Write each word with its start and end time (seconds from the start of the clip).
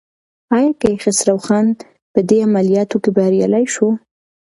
ایا 0.55 0.71
کیخسرو 0.81 1.37
خان 1.45 1.67
په 2.13 2.19
دې 2.29 2.37
عملیاتو 2.47 2.97
کې 3.03 3.09
بریالی 3.17 3.65
شو؟ 3.73 3.87